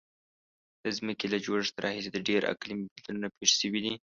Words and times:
د 0.83 0.85
ځمکې 0.97 1.25
له 1.33 1.37
جوړښت 1.45 1.75
راهیسې 1.83 2.19
ډیر 2.29 2.41
اقلیمي 2.53 2.85
بدلونونه 2.93 3.27
پیښ 3.37 3.51
شوي 3.61 3.79
دي. 3.85 3.93